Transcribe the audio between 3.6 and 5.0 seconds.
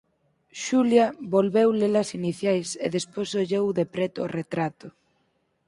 de preto o retrato.